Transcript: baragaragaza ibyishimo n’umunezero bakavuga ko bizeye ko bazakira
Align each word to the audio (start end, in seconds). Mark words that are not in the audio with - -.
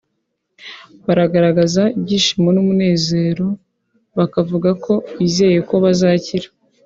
baragaragaza 1.05 1.83
ibyishimo 1.97 2.49
n’umunezero 2.51 3.47
bakavuga 4.17 4.69
ko 4.83 4.93
bizeye 5.17 5.59
ko 5.69 5.75
bazakira 5.83 6.47